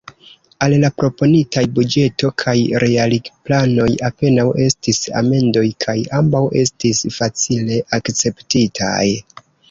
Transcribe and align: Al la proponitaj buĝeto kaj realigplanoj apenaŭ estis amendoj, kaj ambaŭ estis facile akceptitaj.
Al 0.65 0.73
la 0.83 0.89
proponitaj 0.99 1.61
buĝeto 1.79 2.29
kaj 2.43 2.55
realigplanoj 2.83 3.85
apenaŭ 4.09 4.45
estis 4.63 5.01
amendoj, 5.21 5.63
kaj 5.85 5.95
ambaŭ 6.21 6.41
estis 6.63 7.03
facile 7.19 7.79
akceptitaj. 7.99 9.05